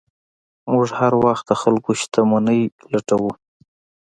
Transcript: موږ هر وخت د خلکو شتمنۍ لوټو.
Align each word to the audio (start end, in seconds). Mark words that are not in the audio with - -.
موږ 0.71 0.87
هر 0.99 1.13
وخت 1.23 1.43
د 1.47 1.51
خلکو 1.61 1.89
شتمنۍ 2.01 2.61
لوټو. 2.91 3.21